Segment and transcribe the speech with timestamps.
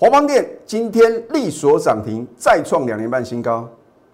[0.00, 3.68] 华邦电今天力所涨停，再创两年半新高。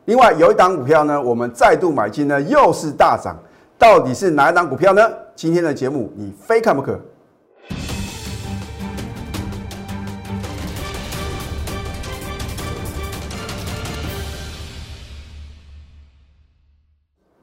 [0.06, 3.36] 另外有一档股票呢，我们再度买进呢，又是大涨。
[3.76, 5.02] 到底是哪一档股票呢？
[5.36, 6.98] 今天的节目你非看不可。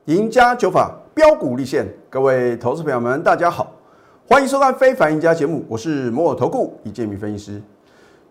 [0.05, 3.71] 赢家九法标股立现，各位投资朋友们，大家好，
[4.27, 7.61] 欢迎收看《非凡赢家》节目，我是摩尔投顾李建民分析师。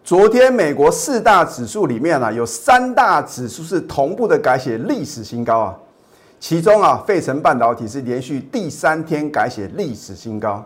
[0.03, 5.79] 昨天美国四大指数里面啊，有三大指数是同步的改写历史新高啊。
[6.41, 10.65] 其中啊，费城半导体是连续第三天改写历史新高。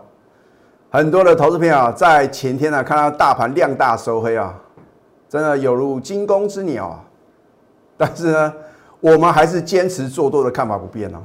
[0.89, 4.55] 很多的投资朋友啊，在前天呢看到大盘量大收黑啊，
[5.27, 7.03] 真的有如惊弓之鸟啊。
[7.97, 8.53] 但是呢，
[9.01, 11.19] 我们还是坚持做多的看法不变哦。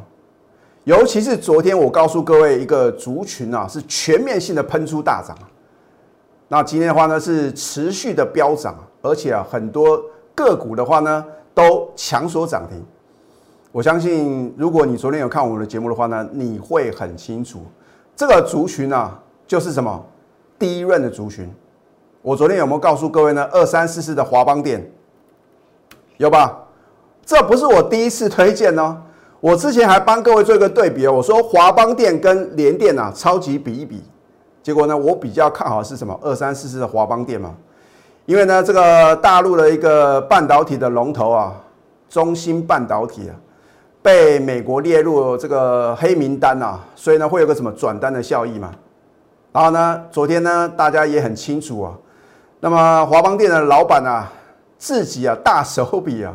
[0.84, 5.36] 尤其是昨天我告诉各位，一个族群啊是全面性的喷出大涨。
[6.52, 10.02] 那今天的话呢，是持续的飙涨，而且啊，很多
[10.34, 12.84] 个股的话呢，都强所涨停。
[13.70, 17.60] 我相信，如果你昨天有看我们的节目的话呢，你会很清楚，
[18.16, 20.04] 这个族群啊，就是什么
[20.58, 21.48] 第一任的族群。
[22.20, 23.48] 我昨天有没有告诉各位呢？
[23.52, 24.90] 二三四四的华邦店
[26.16, 26.66] 有吧？
[27.24, 28.96] 这不是我第一次推荐哦，
[29.38, 34.02] 我之前还帮各位做一个对比哦，我说华邦店跟联电啊，超级比一比。
[34.62, 36.18] 结果呢，我比较看好是什么？
[36.22, 37.54] 二三四四的华邦电嘛，
[38.26, 41.54] 因为呢，这个大陆的一个半导体的龙头啊，
[42.08, 43.32] 中芯半导体啊，
[44.02, 48.70] 被美国列入这个黑名单啊，所以呢，会有个什么转单的效益嘛。
[49.52, 51.94] 然后呢，昨天呢，大家也很清楚啊，
[52.60, 54.30] 那么华邦电的老板啊，
[54.76, 56.34] 自己啊大手笔啊，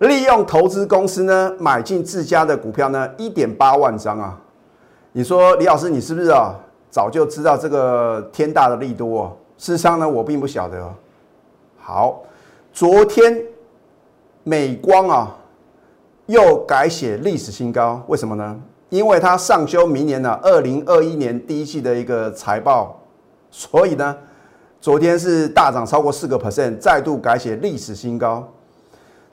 [0.00, 4.38] 利用投资公司呢买进自家的股票呢一点八万张啊，
[5.12, 6.54] 你说李老师，你是不是啊？
[6.96, 10.90] 早就知道这个天大的利多，事实上呢，我并不晓得。
[11.76, 12.22] 好，
[12.72, 13.38] 昨天
[14.44, 15.36] 美光啊
[16.24, 18.58] 又改写历史新高，为什么呢？
[18.88, 22.98] 因为它上修明年呢二零二一年第一季的一个财报，
[23.50, 24.16] 所以呢，
[24.80, 28.42] 昨天是大涨超过四个 percent，再度改写历史新高。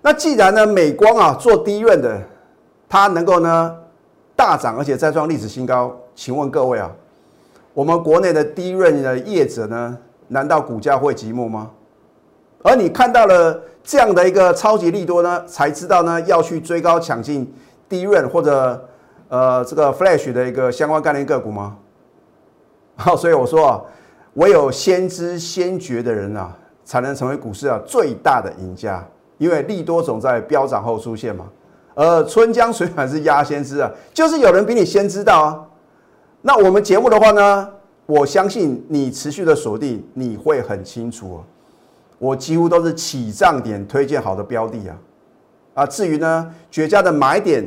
[0.02, 2.22] 那既然呢美光啊做低润的，
[2.90, 3.74] 它能够呢
[4.36, 6.92] 大涨而且再创历史新高，请问各位啊？
[7.74, 9.98] 我们国内的低润的业者呢，
[10.28, 11.72] 难道股价会寂寞吗？
[12.62, 17.52] 而你看到了这样的一个超级利多呢，才知道呢要去追高抢进
[17.90, 18.88] 低润或者
[19.28, 21.76] 呃这个 Flash 的一个相关概念个股吗？
[22.96, 23.82] 好， 所以我说啊，
[24.36, 26.56] 唯有先知先觉的人啊，
[26.86, 29.04] 才能成为股市啊最大的赢家，
[29.40, 31.46] 因为利多总在飙涨后出现嘛。
[31.96, 35.66] 而春江水暖是鸭先知啊，就是有人比你先知道啊。
[36.46, 37.70] 那我们节目的话呢，
[38.06, 41.44] 我相信你持续的锁定，你会很清楚哦。
[42.20, 44.98] 我几乎都是起涨点推荐好的标的啊，
[45.74, 47.66] 啊，至于呢绝佳的买点，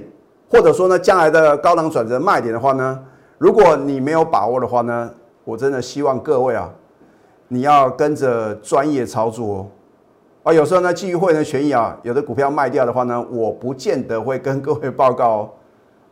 [0.51, 3.03] 或者说呢将来的高档转折卖点的话呢，
[3.39, 5.11] 如果你没有把握的话呢，
[5.45, 6.71] 我真的希望各位啊，
[7.49, 9.67] 你要跟着专业操作哦。
[10.43, 15.51] 啊，有时候呢基于会员的权益啊，有的股票卖掉的话呢，我不见得会跟各位报告哦。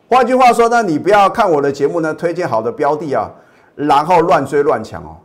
[0.09, 3.31] 换句话说呢，你不要看我的节目呢，推荐好的标的啊，
[3.75, 5.16] 然后乱追乱抢哦。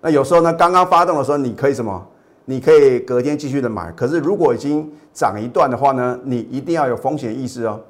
[0.00, 2.04] 那有时候呢，刚刚发动的时候，你可以什么？
[2.44, 3.90] 你可以隔天继续的买。
[3.92, 7.80] 可是如果已经涨一段的话呢，你一定要有风险意识哦。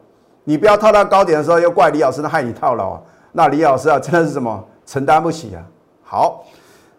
[0.45, 3.01] 你不要套到高点的时候又怪李老师害你套牢，
[3.33, 5.63] 那李老师啊真的是什么承担不起啊。
[6.03, 6.45] 好，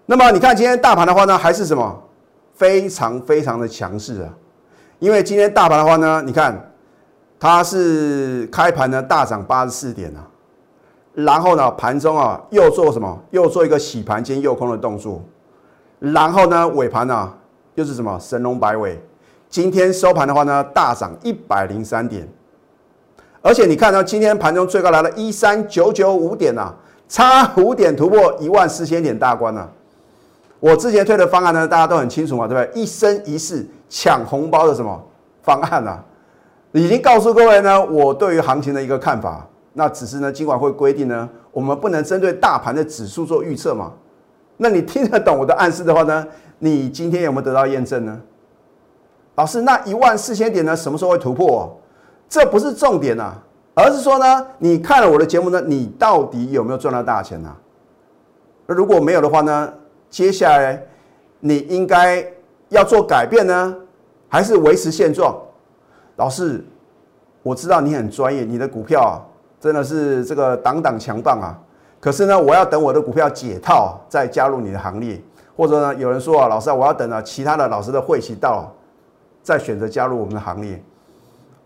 [0.07, 2.03] 那么你看今天大盘的话呢，还是什么
[2.53, 4.29] 非常非常的强势啊。
[4.99, 6.59] 因为今天大盘的话呢，你看。
[7.39, 10.25] 它是开盘呢大涨八十四点啊，
[11.13, 13.19] 然后呢盘中啊又做什么？
[13.31, 15.21] 又做一个洗盘兼诱空的动作，
[15.99, 17.31] 然后呢尾盘呢
[17.75, 18.99] 又是什么神龙摆尾？
[19.49, 22.27] 今天收盘的话呢大涨一百零三点，
[23.41, 26.73] 而且你看到今天盘中最高来了一三九九五点呐，
[27.07, 29.69] 差五点突破一万四千点大关了。
[30.59, 32.81] 我之前推的方案呢大家都很清楚嘛，对不对？
[32.81, 35.01] 一生一世抢红包的什么
[35.43, 36.03] 方案啊？
[36.73, 39.47] 已经告诉各位呢，我对于行情的一个看法。
[39.73, 43.93] 那只是呢，尽管会规定呢，我们不能针对大盘的指数做预测嘛。
[44.57, 46.25] 那你听得懂我的暗示的话呢，
[46.57, 48.19] 你今天有没有得到验证呢？
[49.35, 51.79] 老师，那一万四千点呢，什么时候会突破？
[52.27, 53.37] 这不是重点啊，
[53.75, 57.55] 而是说呢，你看了我的节目呢，你到底有没有赚到大钱呢？
[58.65, 59.71] 如果没有的话呢，
[60.09, 60.83] 接下来
[61.39, 62.25] 你应该
[62.69, 63.75] 要做改变呢，
[64.27, 65.39] 还是维持现状？
[66.17, 66.63] 老师，
[67.43, 69.21] 我知道你很专业，你的股票啊，
[69.59, 71.57] 真的是这个挡挡强棒啊。
[71.99, 75.21] 可是呢，我要等我的股票解套再加入你的行列，
[75.55, 78.71] 或者呢，有人说啊，老师，我要等啊其他的老师的会期到，
[79.43, 80.81] 再选择加入我们的行列。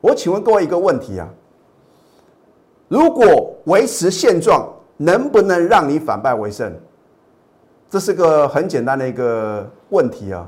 [0.01, 1.27] 我请问各位一个问题啊，
[2.89, 6.73] 如果维持现状，能不能让你反败为胜？
[7.89, 10.45] 这是个很简单的一个问题啊。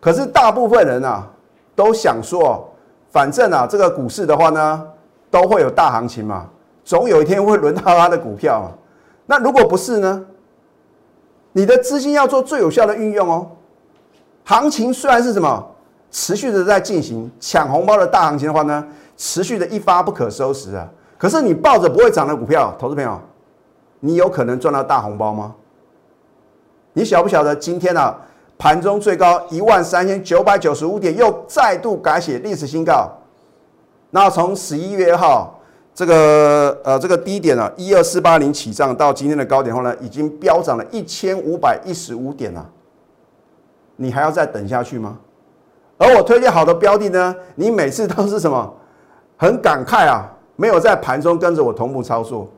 [0.00, 1.30] 可是大部分人啊，
[1.76, 2.68] 都想说，
[3.14, 4.84] 反正啊，这个股市的话呢，
[5.30, 6.48] 都会有大行情嘛，
[6.84, 8.68] 总有一天会轮到他的股票。
[9.24, 10.24] 那如果不是呢？
[11.52, 13.46] 你的资金要做最有效的运用哦。
[14.42, 15.64] 行情虽然是什么
[16.10, 18.84] 持续的在进行抢红包的大行情的话呢，
[19.16, 20.84] 持续的一发不可收拾啊。
[21.16, 23.16] 可是你抱着不会涨的股票，投资朋友，
[24.00, 25.54] 你有可能赚到大红包吗？
[26.92, 28.12] 你晓不晓得今天呢
[28.58, 33.10] 盘中最高一万三千九百九十五点，又再度改写历史新高。
[34.10, 35.50] 那从十一月二号。
[35.96, 42.68] 这个呃，这个低点呢，一二四八零起涨到今天的高点后呢，已经飙涨了一千五百一十五点了。
[43.94, 45.16] 你还要再等下去吗？
[45.96, 48.74] 而我推荐好的标的呢，你每次都是什么？
[49.36, 52.48] 很感慨啊，没有在盘中跟着我同步操作，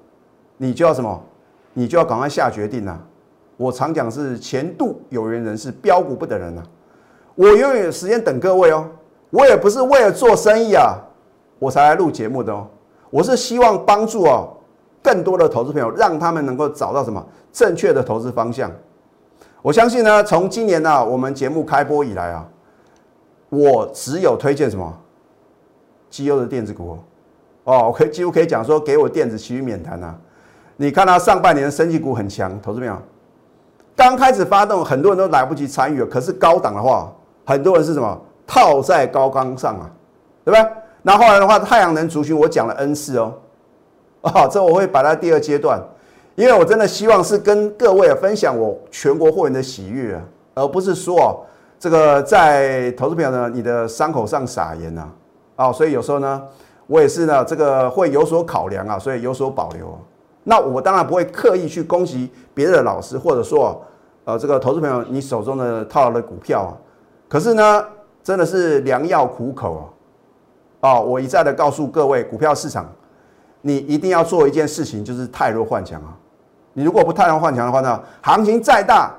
[0.57, 1.23] 你就要什么？
[1.75, 2.99] 你就要赶快下决定了。
[3.57, 6.63] 我常讲是前度有缘人是标股不等人啊。
[7.35, 8.89] 我永远有时间等各位哦。
[9.31, 10.97] 我也不是为了做生意啊，
[11.59, 12.67] 我才来录节目的哦。
[13.11, 14.57] 我是希望帮助哦
[15.03, 18.71] 更多的投资朋友，让他们能够找到什么正确的投资方向。
[19.63, 22.49] 我相信呢，从今年呢我们节目开播以来啊，
[23.49, 24.97] 我只有推荐什么
[26.09, 26.99] 绩优的电子股
[27.65, 30.17] 哦，我可以几乎可以讲说，给我电子其余免谈啊。
[30.77, 32.97] 你看它上半年的升级股很强，投资朋友
[33.97, 36.05] 刚开始发动，很多人都来不及参与。
[36.05, 37.11] 可是高档的话，
[37.47, 39.91] 很多人是什么套在高岗上啊，
[40.45, 40.71] 对不对？
[41.03, 43.33] 那后来的话，太阳能族群我讲了 N 次哦，
[44.21, 45.81] 啊， 这我会摆在第二阶段，
[46.35, 50.23] 因为我真的希望是跟各位分享我全国会员的喜悦啊，
[50.57, 51.47] 而不是说
[51.79, 55.09] 这个在投资票呢你的伤口上撒盐呐，
[55.55, 56.43] 啊，所以有时候呢，
[56.87, 59.99] 我也是呢这个会有所考量啊，所以有所保留。
[60.49, 63.85] 那我当然不会刻意去攻击别的老师，或者说
[64.25, 66.71] 呃这个投资朋友你手中的套牢的股票啊，
[67.29, 67.85] 可是呢，
[68.23, 69.83] 真的是良药苦口啊。
[70.83, 72.87] 哦，我一再的告诉各位，股票市场，
[73.61, 76.15] 你一定要做一件事情，就是太弱换强啊！
[76.75, 79.13] 你如果不太弱换强的话呢，行情再大，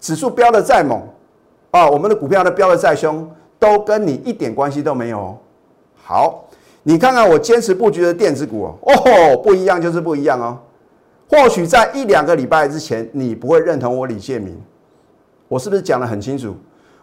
[0.00, 1.02] 指数飙的再猛，
[1.72, 5.36] 啊，我们的股票呢飙的再凶，都跟你一点关系都没有。
[6.02, 6.44] 好，
[6.82, 10.58] 你看看我坚持布局的电子股哦，哦不一样就是不一样哦。
[11.28, 14.60] 或许在一两个礼拜之前，你不会认同我李建明，
[15.48, 16.54] 我是不是讲的很清楚？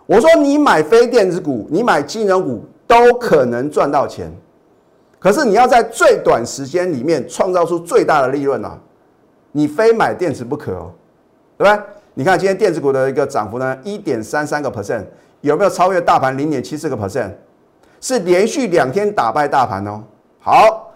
[0.06, 2.64] 我说你买非电子股，你买金融股。
[2.90, 4.32] 都可能赚到钱，
[5.20, 8.80] 可是你要在最短时间里面创造出最大的利润啊！
[9.52, 10.92] 你非买电子不可哦，
[11.56, 11.84] 对不对？
[12.16, 15.04] 你看今天电子股的一个涨幅呢，一点三三个 percent，
[15.42, 17.30] 有没有超越大盘零点七四个 percent？
[18.02, 20.04] 是连续两天打败大盘哦。
[20.40, 20.92] 好，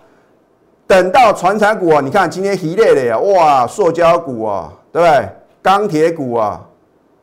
[0.88, 5.30] 等到船产股啊，你看今天一列的呀，哇，塑胶股啊，对不对？
[5.62, 6.62] 钢铁股啊，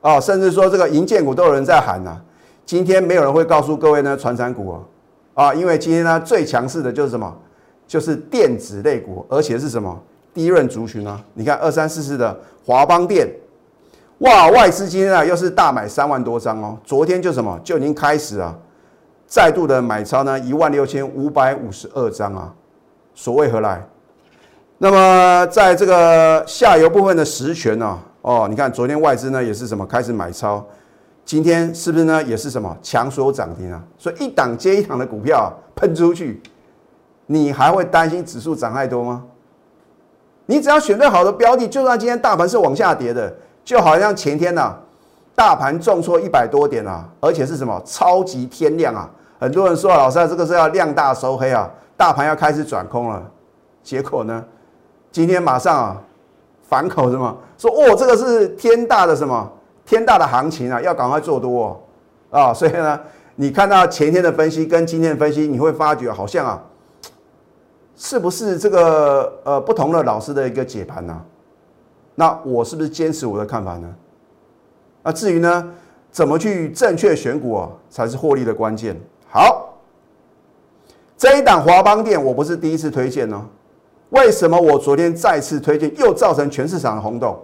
[0.00, 2.20] 哦，甚至说这个银建股都有人在喊呐。
[2.64, 4.80] 今天没有人会告诉各位呢，传产股啊，
[5.34, 7.36] 啊，因为今天呢最强势的就是什么？
[7.86, 9.98] 就是电子类股，而且是什么？
[10.32, 11.20] 低润族群啊。
[11.34, 13.28] 你看二三四四的华邦电，
[14.18, 16.78] 哇，外资今天啊又是大买三万多张哦。
[16.84, 18.56] 昨天就什么就已经开始啊，
[19.30, 22.52] 再度的买超呢一万六千五百五十二张啊。
[23.14, 23.80] 所谓何来？
[24.78, 27.96] 那么在这个下游部分的实权呢？
[28.22, 30.66] 哦，你看昨天外资呢也是什么开始买超。
[31.24, 32.20] 今天是不是呢？
[32.24, 33.80] 也是什么强所涨停啊？
[33.96, 36.42] 所以一档接一档的股票喷出去，
[37.26, 39.22] 你还会担心指数涨太多吗？
[40.46, 43.32] 你只要选对好的标的，就算今天大盘是往下跌的，
[43.64, 44.74] 就好像前天呐，
[45.36, 49.08] 大盘重挫一百多点啊，而且是什么超级天量啊！
[49.40, 53.26] 很多人说老师啊这个是要量大收黑啊，大盘要开始转空了。
[53.82, 54.44] 结果呢，
[55.10, 56.02] 今天马上啊
[56.68, 59.50] 反口什么说哦，这个是天大的什么？
[59.86, 61.80] 天大的行情啊，要赶快做多
[62.30, 63.00] 哦，啊，所以呢，
[63.36, 66.62] 你看到前天的分析跟今天的分析，你会发觉好像啊，
[67.96, 71.18] 是不是这个呃不同的老师的一个解盘呢？
[72.14, 73.88] 那我是不是坚持我的看法呢？
[75.02, 75.72] 那至于呢，
[76.10, 78.94] 怎么去正确选股啊，才是获利的关键。
[79.32, 79.78] 好，
[81.16, 83.42] 这一档华邦电我不是第一次推荐哦，
[84.08, 87.38] 为什么我昨天再次推荐，又造成全市场的轰动？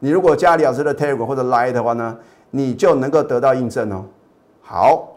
[0.00, 2.16] 你如果加李老师的 Telegram 或者 Line 的话呢，
[2.50, 4.04] 你就能够得到印证哦。
[4.60, 5.08] 好，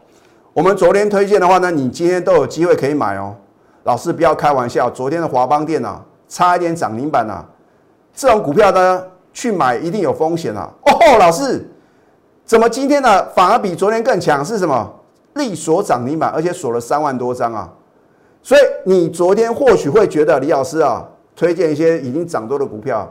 [0.53, 3.35] 我们昨天推荐的话呢，你今天都有机会可以买哦。
[3.83, 7.43] 老师不要开玩笑，昨天的华邦电啊，差一点涨停板啊，
[8.13, 10.71] 这种股票呢去买一定有风险啊。
[10.83, 11.67] 哦，老师，
[12.45, 14.45] 怎么今天呢反而比昨天更强？
[14.45, 14.93] 是什么？
[15.33, 17.73] 力锁涨停板，而且锁了三万多张啊！
[18.43, 23.09] 所以你昨天或许会觉得李老师啊，推荐一些已经涨多的股票，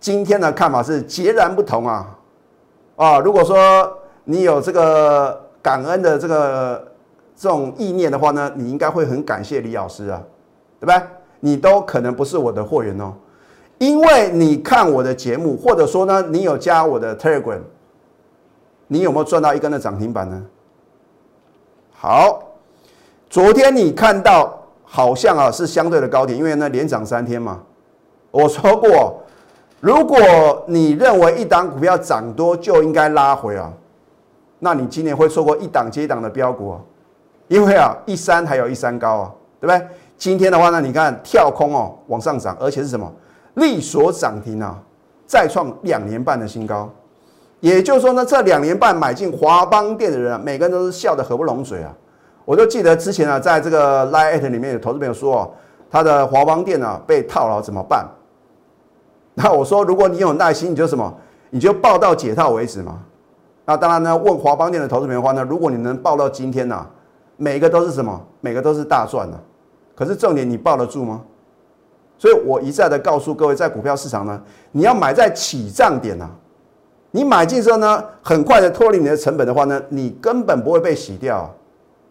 [0.00, 2.18] 今天的看法是截然不同啊！
[2.96, 6.92] 啊，如果说你有这个感恩的这个
[7.34, 10.22] 这种意念的话呢，你应该会很感谢李老师啊，
[10.78, 11.02] 对不对？
[11.40, 13.14] 你都可能不是我的货源哦，
[13.78, 17.60] 因为你看我的节目，或者说呢，你有加我的 Telegram，
[18.88, 20.44] 你有没有赚到一根的涨停板呢？
[22.02, 22.42] 好，
[23.30, 27.60] 昨天你看到好像啊是相对的高点，因为呢连涨三天嘛。
[28.32, 29.22] 我说过，
[29.78, 30.18] 如果
[30.66, 33.72] 你认为一档股票涨多就应该拉回啊，
[34.58, 36.80] 那你今年会错过一档接一档的标股啊，
[37.46, 39.88] 因为啊一山还有一山高啊，对不对？
[40.16, 43.08] 今天的话呢，你看跳空哦往上涨，而且是什么
[43.54, 44.76] 力所涨停啊，
[45.24, 46.90] 再创两年半的新高。
[47.62, 51.94] 也就是说呢，这两年半买进华邦店的人啊，每个人都是笑得合不拢嘴啊。
[52.44, 55.50] 我就记得之前啊，在这个 Line 里面有投资朋友说哦，
[55.88, 58.04] 他的华邦店啊被套牢怎么办？
[59.34, 61.14] 那我说，如果你有耐心，你就什么，
[61.50, 62.98] 你就报到解套为止嘛。
[63.64, 66.84] 那当然呢，问华邦店的投资朋友的话呢，如果你能报到今天呢，
[67.36, 68.20] 每个都是什么？
[68.40, 69.38] 每个都是大赚的。
[69.94, 71.22] 可是重点，你抱得住吗？
[72.18, 74.42] 所以我一再的告诉各位，在股票市场呢，
[74.72, 76.28] 你要买在起涨点呐。
[77.12, 81.48] 你买进之后呢，很快的脱离你的成本的话呢，你根本不会被洗掉。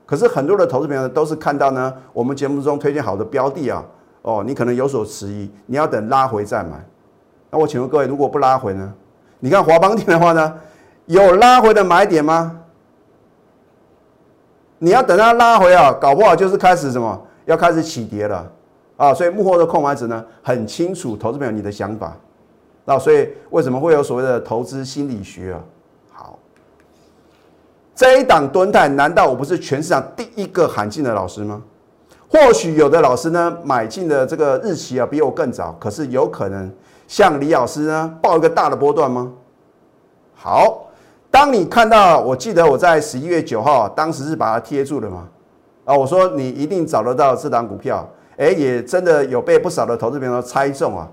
[0.05, 3.83] 可是很多的投资朋友都是看到呢，我们节目中推荐好的标的啊，
[4.21, 6.85] 哦，你可能有所迟疑，你要等拉回再买。
[7.49, 8.93] 那我请问各位，如果不拉回呢？
[9.39, 10.53] 你看华邦电的话呢，
[11.07, 12.59] 有拉回的买点吗？
[14.77, 18.51] 你要等它拉回啊，搞不好就是开始什么，要开始起跌了
[18.97, 19.13] 啊。
[19.13, 22.15] 所以幕后的控买者呢，很清楚投资朋友你的想法。
[22.83, 25.61] 那所以为什么会有所谓的投资心理学啊？
[26.11, 26.39] 好，
[27.95, 31.61] 这一档蹲泰，难道我不是全市场第一个喊进的老师吗？
[32.27, 36.71] 或许有的老师呢买进的这个日期啊比我更早，可是有可能
[37.07, 39.31] 像李老师呢报一个大的波段吗？
[40.33, 40.87] 好，
[41.29, 45.27] 当你看到，我记得我在十一月九号当时是把它贴住了嘛？
[45.85, 51.07] 啊，我说你一定找得到这档股票，哎，也真的有被不少的投资朋友猜中啊。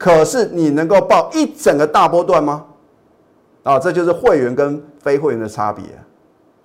[0.00, 2.64] 可是你能够报一整个大波段吗？
[3.64, 5.84] 啊，这就是会员跟非会员的差别。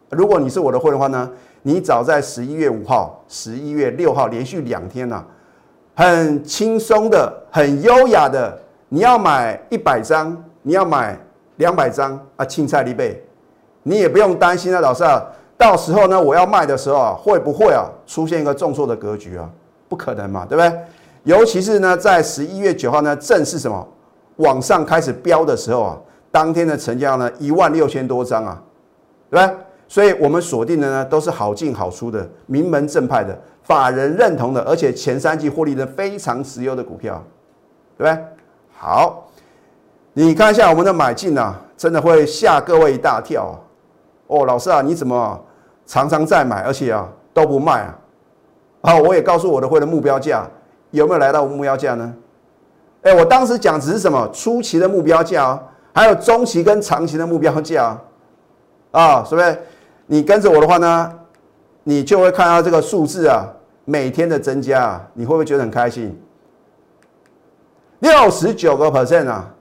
[0.10, 1.30] 如果你是我的会员的话呢，
[1.62, 5.22] 你早在十一月五号、十一月六号连续两天呐，
[5.94, 11.20] 很轻松的、很优雅的，你要买一百张，你要买
[11.58, 13.22] 两百张啊，青菜立备，
[13.84, 15.22] 你也不用担心啊，老师啊，
[15.58, 19.50] 到时候呢，我要卖的时候啊，会不会啊出现一个重挫的格局啊？
[19.90, 20.80] 不可能嘛，对不对？
[21.26, 23.86] 尤其是呢，在十一月九号呢，正是什么
[24.38, 25.98] 往上开始飙的时候啊，
[26.32, 28.62] 当天的成交量呢一万六千多张啊，
[29.30, 29.54] 对吧？
[29.88, 37.24] 所以我们锁定的呢都是好进好出的名门正派的法人认同的，而且前三季获利的非常持优的股票，
[37.98, 38.26] 对不对？
[38.78, 39.28] 好，
[40.14, 43.58] 你看一下我们的买进啊，真的会吓各位一大跳啊！
[44.28, 45.44] 哦，老师啊，你怎么
[45.88, 47.98] 常常在买，而且啊都不卖啊？
[48.82, 50.48] 好，我也告诉我的会的目标价。
[50.96, 52.14] 有没有来到目标价呢？
[53.04, 55.62] 哎，我当时讲只是什么初期的目标价哦，
[55.94, 57.96] 还有中期跟长期的目标价
[58.92, 59.58] 啊，是不是？
[60.08, 61.14] 你跟着我的话呢，
[61.84, 63.46] 你就会看到这个数字啊，
[63.86, 66.20] 每天的增加啊，你会不会觉得很开心？
[68.00, 69.54] 六十九个 percent 啊，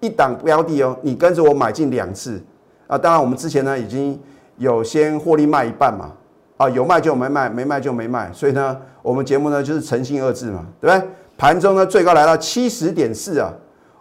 [0.00, 2.40] 一档标的哦，你跟着我买进两次
[2.86, 4.20] 啊，当然我们之前呢已经
[4.58, 6.12] 有先获利卖一半嘛。
[6.56, 11.08] 啊，有卖就没卖，没卖就没卖，所以呢，我们节目呢就是诚信二字嘛，对不对？
[11.36, 13.52] 盘中呢最高来到七十点四啊，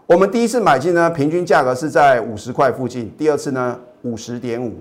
[0.06, 4.76] 我们第一次买进呢，平均价格是在五十块附近，第二次呢五十点五，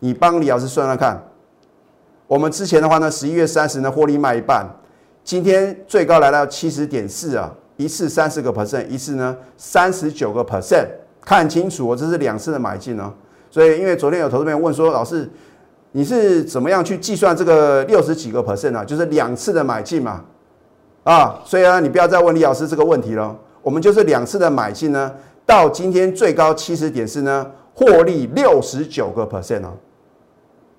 [0.00, 1.18] 你帮李老师算算看，
[2.26, 4.66] 我们之前的话呢，十一月三十呢获利卖一半，
[5.24, 10.86] 今天最高来到七十点四啊，一次三十个 percent，一次呢三十九个 percent，
[11.22, 13.10] 看清楚，我这是两次的买进哦，
[13.50, 15.30] 所以因为昨天有投资朋友问说，老师。
[15.96, 18.84] 你是怎么样去计算这个六十几个 percent 啊？
[18.84, 20.24] 就是两次的买进嘛，
[21.04, 23.36] 啊，所以啊，你不要再问李老师这个问题了。
[23.62, 25.14] 我们就是两次的买进呢，
[25.46, 29.70] 到今天最高七十点四呢，获利六十九个 percent 哦。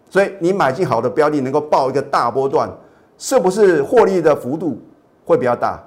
[0.10, 2.70] 所以你买进好的标的，能够报一个大波段，
[3.18, 4.78] 是不是获利的幅度
[5.24, 5.82] 会比较大？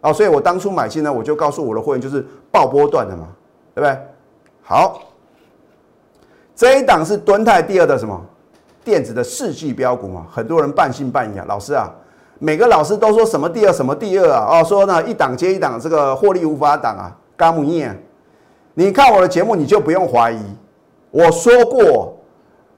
[0.00, 3.28] 啊，所以我当初买进呢，我就告诉我的会员，就是爆波段的嘛，
[3.74, 3.98] 对不对？
[4.62, 5.02] 好。
[6.58, 8.20] 这一档是敦泰第二的什么
[8.82, 10.26] 电子的世纪标股嘛？
[10.28, 11.44] 很多人半信半疑啊。
[11.46, 11.88] 老师啊，
[12.40, 14.58] 每个老师都说什么第二什么第二啊？
[14.58, 17.16] 哦，说呢一档接一档，这个获利无法挡啊。
[17.36, 17.96] 高木燕，
[18.74, 20.42] 你看我的节目，你就不用怀疑，
[21.12, 22.16] 我说过，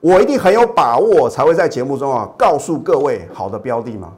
[0.00, 4.12] 我一定很有把握才会在节目中啊告诉各位好的标的嘛。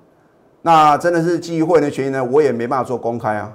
[0.61, 3.53] 那真的是基于会员的权益呢，我也没办法做公开啊。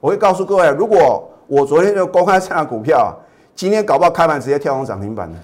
[0.00, 3.14] 我会告诉各位，如果我昨天就公开这张股票，
[3.58, 5.36] 今天搞不好开盘直接跳空涨停板呢。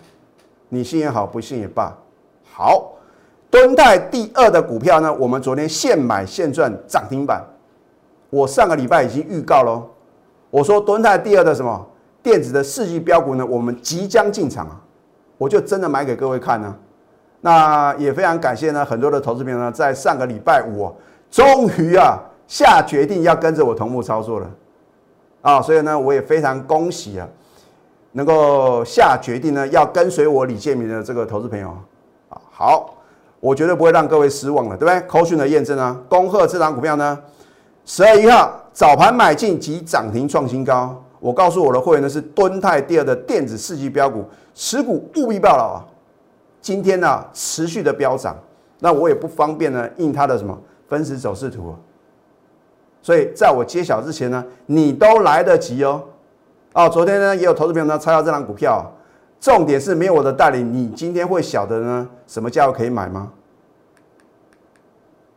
[0.68, 1.92] 你信也好，不信也罢。
[2.44, 2.92] 好，
[3.50, 7.44] 敦泰第二的股票呢，我们昨天现买现赚涨停板。
[8.30, 9.90] 我上个礼拜已经预告喽，
[10.49, 11.85] 我说敦泰第二的什么
[12.23, 14.80] 电子的世纪标股呢，我们即将进场啊，
[15.37, 16.73] 我就真的买给各位看呢。
[17.40, 20.88] 那也非常感谢呢，很多的投资朋友呢，在上个礼拜五
[21.33, 22.16] 终于啊
[22.47, 24.49] 下决定要跟着我同步操作了
[25.42, 27.28] 啊，所以呢，我也非常恭喜啊，
[28.16, 31.68] 能够下决定呢要跟随我李建明的这个投资朋友
[32.28, 32.94] 啊，好，
[33.40, 35.00] 我绝对不会让各位失望了，对不对？
[35.09, 37.18] 扣讯的验证啊，恭贺这档股票呢，
[37.85, 45.85] 十二一号早盘买进及涨停创新高，我告诉我的会员呢是敦泰第二的电子四级标股，持股务必报牢啊。
[46.61, 48.37] 今天呢，持续的飙涨，
[48.78, 50.56] 那我也不方便呢印它的什么
[50.88, 51.75] 分时走势图，
[53.02, 56.00] 所以在我揭晓之前呢，你都来得及哦。
[56.75, 58.85] 哦，昨天呢也有投资朋友呢猜到这张股票，
[59.40, 63.33] 重点是没有我的带领，你今天会晓得呢什么价位可以买吗？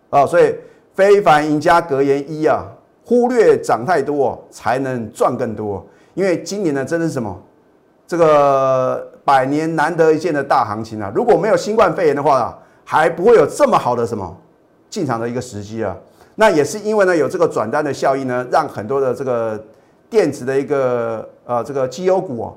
[0.09, 0.53] 哦，所以
[0.93, 2.65] 非凡赢家格言一啊，
[3.05, 7.41] 忽略涨太多才能赚更多，因为今年呢真的是什么
[8.05, 9.07] 这个。
[9.27, 11.11] 百年难得一见的大行情啊！
[11.13, 14.37] 如果没有新冠肺炎的话，还不会有这么好的什么
[14.89, 15.93] 进场的一个时机啊。
[16.35, 19.61] 那也是因为呢有这个转单的效应呢，让很多的这个
[20.09, 22.53] 电子的一个呃这个绩优股哦，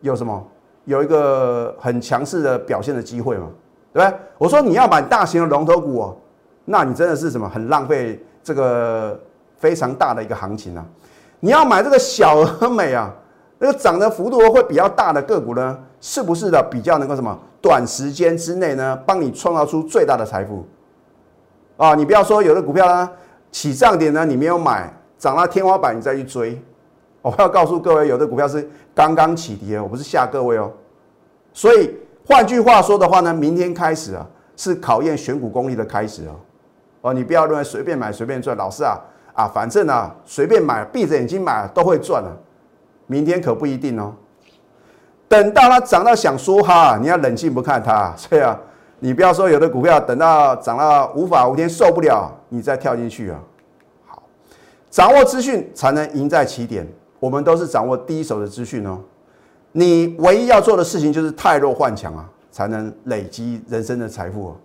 [0.00, 0.46] 有什么
[0.84, 3.48] 有一个很强势的表现的机会嘛，
[3.92, 4.18] 对不对？
[4.38, 6.16] 我说你要买大型的龙头股哦，
[6.64, 9.18] 那你真的是什么很浪费这个
[9.56, 10.84] 非常大的一个行情啊！
[11.40, 13.12] 你要买这个小而美啊，
[13.58, 15.78] 那个涨的幅度会比较大的个股呢？
[16.00, 20.64] 是不是的比较能够什么短时间之内呢，帮你创造出最大的财富
[21.76, 21.94] 啊？
[21.94, 23.10] 你不要说有的股票呢
[23.50, 26.62] 起涨点呢你没有买，涨到天花板你再去追。
[27.26, 30.72] 我要告诉各位，有的股票是刚刚起跌，我不是吓各位哦。
[31.52, 31.92] 所以
[32.24, 34.24] 换句话说的话呢，明天开始啊
[34.56, 36.36] 是考验选股功力的开始哦。
[37.00, 38.96] 哦，你不要认为随便买随便赚，老师啊
[39.32, 42.30] 啊，反正啊随便买闭着眼睛买都会赚了，
[43.08, 44.14] 明天可不一定哦。
[45.26, 48.56] 等到它涨到想说哈，你要冷静不看它，所以啊，
[49.00, 53.40] 你不要说有的股票等到涨到无法无天受不了，你再跳进去啊。
[54.06, 54.22] 好，
[54.90, 56.86] 掌握资讯才能赢在起点，
[57.26, 59.00] 我们都是掌握第一手的资讯哦。
[59.72, 64.56] 你唯一要做的事情就是太弱换强啊，才能累积人生的财富。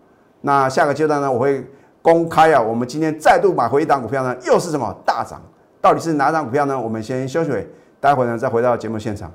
[0.41, 1.65] 那下个阶段呢，我会
[2.03, 5.41] 公开啊，我们今天再度买回一档股票呢，又是什么大涨？
[5.81, 6.79] 到底是哪档股票呢？
[6.79, 7.51] 我们先休息，
[7.99, 9.31] 待会呢再回到节目现场。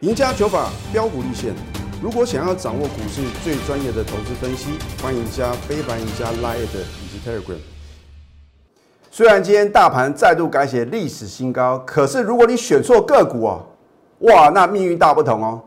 [0.00, 1.54] 赢家九法标股立线。
[2.02, 7.79] 如果想要掌握股市最专业的投资分析，欢迎加非凡、赢家 Line 以及 Telegram。
[9.20, 13.60] 虽然今天大盘再度改写历史新高，可是如果你选错个股哦，
[14.20, 15.60] 哇，那命运大不同哦。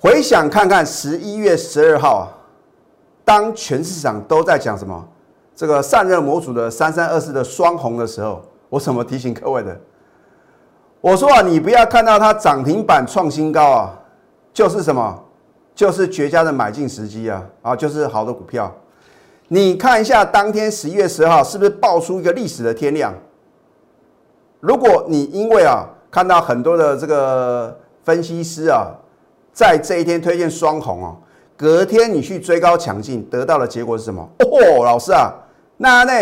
[0.00, 2.24] 回想看看十一月十二号啊，
[3.22, 5.06] 当全市场都在讲什么
[5.54, 9.78] 这个散热模组的三三二四的双红的时候，我怎么提醒各位的？
[11.02, 13.94] 我说啊，你不要看到它涨停板创新高啊，
[14.54, 15.22] 就是什么，
[15.74, 18.74] 就是绝佳的买进时机啊，啊，就是好的股票。
[19.48, 23.14] 你看一下当天十一月十号是不是爆出一个历史的天量？
[24.60, 28.88] 如果你因为啊看到很多的这个分析师啊，
[29.52, 31.16] 在这一天推荐双红哦，
[31.56, 34.28] 隔天你去追高抢进，得到的结果是什么？
[34.40, 35.32] 哦，老师啊，
[35.78, 36.12] 那呢，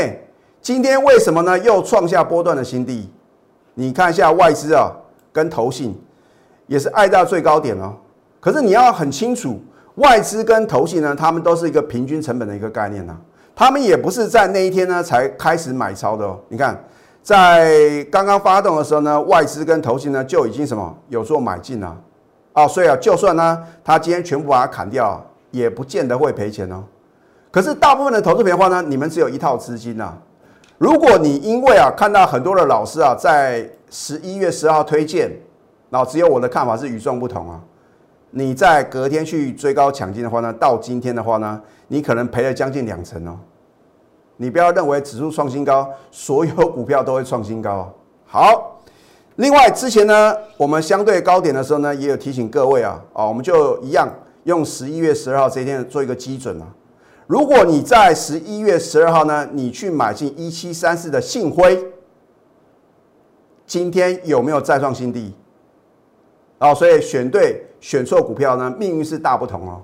[0.61, 3.11] 今天为什么呢又创下波段的新低？
[3.75, 4.93] 你看一下外资啊，
[5.33, 5.99] 跟投信
[6.69, 7.95] 也是爱到最高点哦。
[8.39, 9.61] 可是你要很清楚，
[9.97, 13.17] 外资跟投信呢，他们都是一个平均成本的一个概念呐。
[13.55, 16.39] 他们也不是在那一天呢才开始买超的哦。
[16.49, 16.79] 你看，
[17.23, 21.97] 在刚刚发动的时候呢，外资跟投信呢就已经什么有做买进了
[22.53, 22.69] 哦。
[22.69, 26.85] 所以啊，就算呢他今天全部把它砍掉，也不见得会赔钱哦。
[27.51, 30.13] 可是大部分的投资品的话呢，你们只有一套资金呐。
[30.77, 35.33] 如果你因为啊看到很多的老师啊在十一月十号推荐，
[35.89, 37.59] 然后只有我的看法是与众不同啊，
[38.31, 43.39] 你在隔天去追高抢进的话呢，到今天的话呢，你可能赔了将近两成哦。
[44.37, 47.91] 你不要认为指数创新高，所有股票都会创新高。
[48.27, 48.83] 好，
[49.37, 54.07] 另外之前呢，我们相对高点的时候呢，也有提醒各位啊，啊，我们就一样
[54.45, 56.67] 用十一月十二号这一天做一个基准啊。
[57.27, 61.83] 如果你在十一月十二号呢，你去买进一七三四的信辉，
[63.67, 65.33] 今天有没有再创新低？
[66.59, 69.83] 哦，所以选对选错股票呢，命运是大不同哦。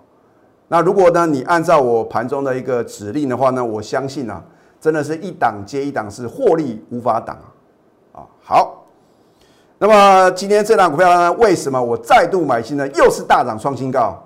[0.68, 4.42] 那如果呢，你按照我盘中的一个指令的话呢，我相信啊，
[4.80, 7.46] 真的是一档接一档，是获利无法挡啊。
[8.12, 8.86] 啊，好。
[9.78, 12.88] 那么今天这档股票呢，为什么我再度买进呢？
[12.94, 14.16] 又是大涨创新高？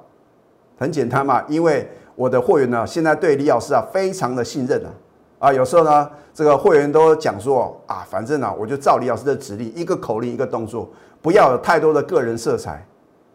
[0.79, 4.91] 很简单嘛，因为我的会员呢，现在对李老师啊非常的信任啊。
[5.39, 10.89] 啊，有时候呢，这个会员都讲说啊，反正呢，我就照李老师的指令，一个口令一个动作。
[11.27, 12.87] 不要有太多的个人色彩，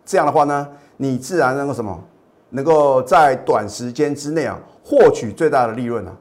[0.06, 2.02] 这样的话呢，你自然能够什么，
[2.52, 6.16] 能够在短时间之内啊，获取最大的利润啊！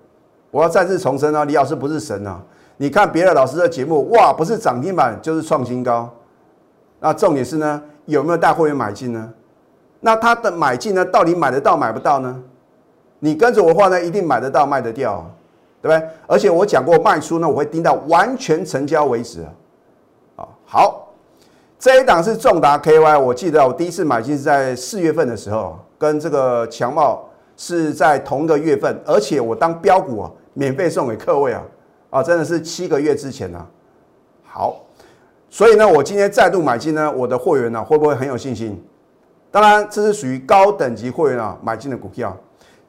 [0.51, 2.43] 我要再次重申啊，李老师不是神啊！
[2.79, 6.13] 你看别的老师的节目，哇，不是涨停板就是创新高。
[6.99, 9.33] 那重点是呢，有没有带会员买进呢？
[10.01, 12.43] 那他的买进呢，到底买得到买不到呢？
[13.21, 15.31] 你跟着我的话呢，一定买得到卖得掉，啊
[15.81, 16.09] 对不对？
[16.27, 19.45] 而且我讲过卖出呢，我会盯到完全成交为止！
[20.35, 21.07] 啊，好。
[21.81, 31.63] 这一档是重达 KY，我记得我第一次买进是在四月份的时候，跟这个强茂是在同一个月份，而且我当标股啊，免费送给各位啊，
[32.11, 33.67] 啊，真的是七个月之前呢。
[34.45, 34.85] 好，
[35.49, 38.79] 所以呢，我今天再度买进呢，我的会员呢会不会很有信心？
[39.51, 42.37] 当然，这是属于高等级会员啊买进的股票，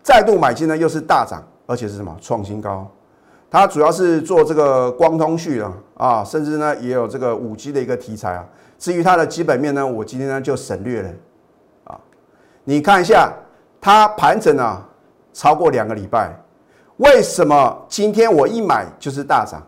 [0.03, 2.85] 再度买进呢又是大涨，而且是什么创新高？
[3.49, 8.45] 它主要是做这个光通讯啊，啊，甚至呢也有这个五 G 的一个题材啊。
[8.81, 11.09] 至于它的基本面呢，我今天呢就省略了，
[11.83, 11.99] 啊，
[12.63, 13.31] 你看一下
[13.79, 14.83] 它盘整啊
[15.31, 16.35] 超过两个礼拜，
[16.97, 19.61] 为什么今天我一买就是大涨？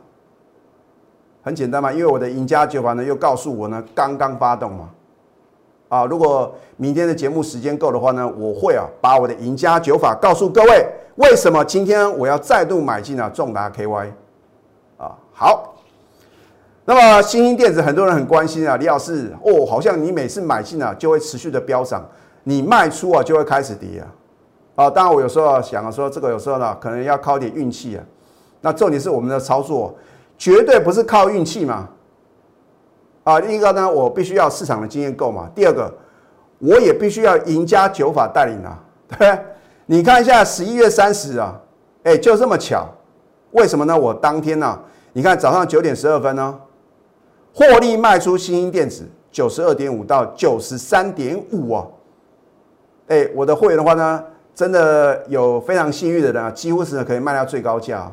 [1.43, 4.89] 很简单嘛，因为我的赢家九法呢又告诉我呢刚刚发动嘛，
[5.89, 14.09] 啊，如果明天的节目时间够的话呢，我会啊把我的赢家九法告诉各位，为什么今天我要再度买进啊重达 KY，
[14.97, 15.72] 啊好。
[16.85, 22.05] 那么，新兴电子很多人很关心啊，李老师哦，好像你每次买进啊就会持续的飙涨，
[22.43, 24.07] 你卖出啊就会开始跌啊。
[24.75, 28.03] 啊，当然我有时候想说，这个有时候呢可能要靠点运气啊。
[28.59, 29.95] 那重点是我们的操作
[30.37, 31.87] 绝对不是靠运气嘛。
[33.23, 35.49] 啊，第一个呢，我必须要市场的经验够嘛。
[35.55, 35.89] 第二个，
[36.59, 38.77] 我也必须要赢家九法带领啊，
[39.17, 39.39] 对？
[39.85, 41.57] 你看一下十一月三十啊，
[42.03, 42.85] 哎，就这么巧，
[43.51, 43.97] 为什么呢？
[43.97, 44.77] 我当天呢，
[45.13, 46.59] 你看早上九点十二分呢。
[47.53, 51.87] 获利卖出新兴电子九十二点五到九十三点五啊！
[53.07, 54.23] 哎，我的会员的话呢，
[54.55, 58.11] 真的有非常幸运的人啊，几乎是可以卖到最高价。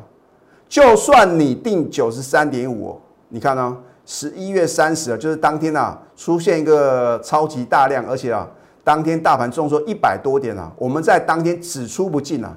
[0.69, 2.99] 就算你定九十三点五，
[3.29, 3.77] 你看呢？
[4.05, 8.47] 十一月三十啊，就是当天啊，出现一个超级大量，而且啊，
[8.83, 12.55] 当天大盘重挫一百多点啊，我们在当天只出不进啊。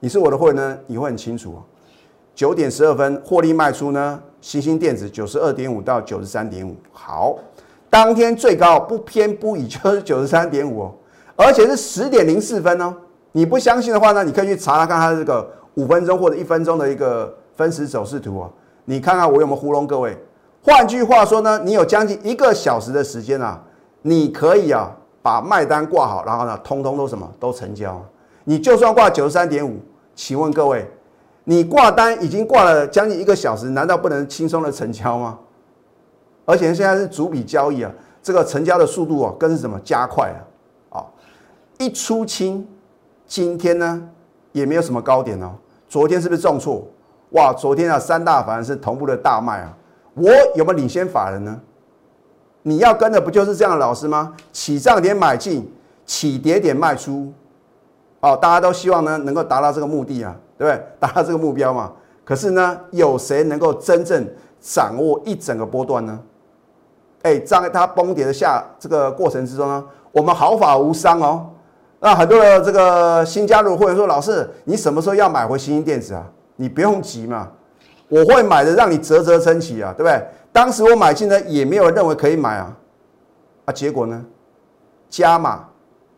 [0.00, 1.60] 你是我的会员呢，你会很清楚啊。
[2.34, 4.22] 九点十二分获利卖出呢？
[4.40, 7.36] 新兴电子九十二点五到九十三点五，好，
[7.90, 10.92] 当天最高不偏不倚就是九十三点五哦，
[11.36, 12.94] 而且是十点零四分哦。
[13.32, 18.50] 你不相信的话呢，你可以去查查看它这个五分钟或者一分钟的一个分时走势图哦，
[18.86, 20.16] 你看看我有没有糊弄各位。
[20.62, 23.62] 换句话说呢，你有将近一个小时的时间啊，
[24.02, 24.90] 你可以啊
[25.22, 28.02] 把卖单挂好，然后呢，通通都什么都成交。
[28.44, 29.78] 你就算挂九十三点五，
[30.14, 30.90] 请问各位？
[31.44, 35.38] 你挂单已经挂了将近一个小时，难道不能轻松的成交吗？
[36.44, 40.30] 而且现在是逐笔交易啊，这个成交的速度啊，更是什么加快
[40.90, 40.98] 啊？
[40.98, 41.06] 啊，
[41.78, 42.66] 一出清，
[43.26, 44.08] 今天呢
[44.52, 45.52] 也没有什么高点哦。
[45.88, 46.86] 昨天是不是重挫？
[47.30, 49.76] 哇，昨天啊三大法人是同步的大卖啊。
[50.14, 51.60] 我有没有领先法人呢？
[52.62, 54.34] 你要跟的不就是这样的老师吗？
[54.52, 55.72] 起涨点买进，
[56.04, 57.32] 起跌点卖出。
[58.20, 60.36] 哦，大家都希望呢能够达到这个目的啊。
[60.60, 60.84] 对不对？
[61.00, 61.90] 达到这个目标嘛？
[62.22, 64.28] 可是呢，有谁能够真正
[64.60, 66.20] 掌握一整个波段呢？
[67.22, 71.48] 哎，在它崩跌的下这个过程之中呢，我们毫发无伤哦。
[71.98, 76.24] 那很多的这个新加入会员说：“老师，你什么时候要买回新兴电子啊？
[76.56, 77.48] 你不用急嘛，
[78.08, 80.22] 我会买的，让你啧啧称奇啊，对不对？
[80.52, 82.76] 当时我买进呢，也没有认为可以买啊，
[83.66, 84.24] 啊，结果呢，
[85.08, 85.68] 加码，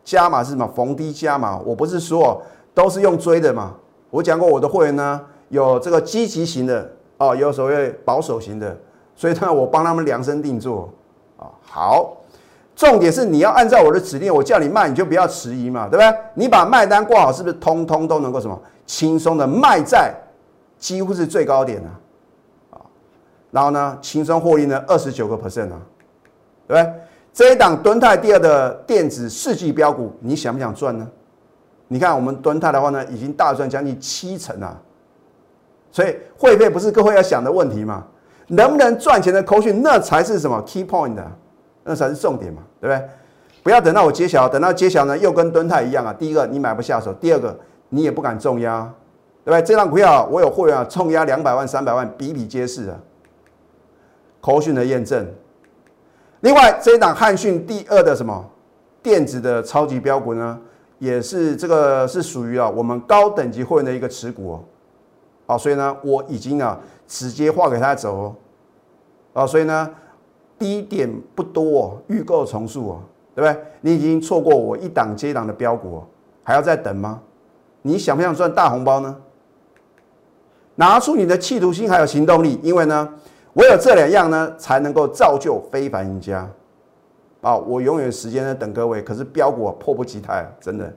[0.05, 0.65] 加码是什么？
[0.73, 2.41] 逢低加码，我不是说
[2.73, 3.73] 都是用追的嘛。”
[4.13, 8.77] 我讲过，我的会员呢有这个积极型的哦，有所谓保守型的，
[9.15, 10.93] 所以呢，我帮他们量身定做
[11.35, 11.49] 啊。
[11.63, 12.15] 好，
[12.75, 16.15] 重点是你要按照我的指令，我叫你卖，你就不要迟疑嘛，对不对？
[16.35, 20.13] 你把卖单挂好，是不是通通都能够什么轻松的卖在
[20.77, 21.89] 几乎是最高点呢？
[22.69, 22.77] 啊，
[23.49, 25.81] 然后呢，轻松获利呢二十九个 percent 啊，
[26.67, 26.93] 对不对？
[27.33, 31.07] 这一档敦泰第二的电子世纪标股，你想不想赚呢？
[31.87, 34.75] 你看，我们敦泰的话呢，已经大赚将近七成啊，
[35.91, 38.05] 所以会费不是各位要想的问题嘛？
[38.47, 41.31] 能不能赚钱的口讯，那才是什么 key point 的，
[41.83, 43.09] 那才是重点嘛，对不对？
[43.63, 46.11] 不要等到我揭晓，等到揭晓呢，又跟敦泰一样啊。
[46.11, 47.57] 第一个你买不下手，第二个
[47.89, 48.81] 你也不敢重压，
[49.45, 49.61] 对不对？
[49.61, 52.99] 这张股票我有会员啊，重压两百万、三百万，比比皆是啊。
[54.41, 55.25] 口讯的验证。
[56.41, 58.45] 另外这一档汉讯第二的什么
[59.01, 60.59] 电子的超级标股呢，
[61.03, 64.63] 也是这个是属于啊我们高等级会员的一个持股哦。
[65.45, 68.35] 好，所以呢我已经啊直接划给他走哦。
[69.33, 69.89] 啊，所以呢
[70.57, 73.01] 低点不多哦，预购重数哦。
[73.35, 73.63] 对不对？
[73.81, 76.03] 你已经错过我一档接一档的标股，
[76.43, 77.19] 还要再等吗？
[77.81, 79.15] 你想不想赚大红包呢？
[80.75, 83.09] 拿出你的企图心还有行动力，因为呢，
[83.53, 86.47] 唯有这两样呢，才能够造就非凡赢家。
[87.43, 90.91] 啊，我永远时间在等各位，可是标股迫不及待，真的。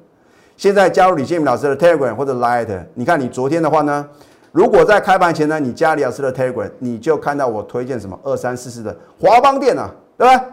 [0.57, 4.09] 现在加入李建明老师的 Telegram 或者 Light，你看你昨天的话呢，
[4.53, 10.45] 如果在开盘前呢，你加李老师的 Telegram，你就看到我推荐什么二三四四的华邦电啊，对吧？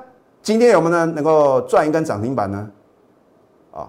[0.41, 1.05] 今天有没有呢？
[1.05, 2.67] 能够赚一根涨停板呢？
[3.71, 3.87] 啊，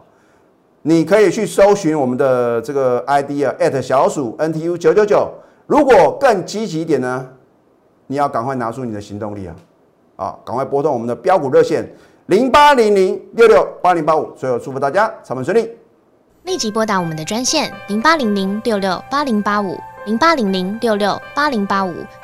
[0.82, 5.32] 你可以去搜寻我们的这个 ID 啊，at 小鼠 NTU 九九九。
[5.66, 7.26] 如果更积极一点呢，
[8.06, 9.56] 你要赶快拿出你的行动力啊！
[10.16, 11.88] 啊，赶快拨通我们的标股热线
[12.26, 14.30] 零八零零六六八零八五。
[14.36, 15.70] 最后祝福大家操盘顺利，
[16.44, 19.78] 立即拨打我们的专线零八零零六六八零八五。
[20.06, 21.94] 零八零零六六八零八五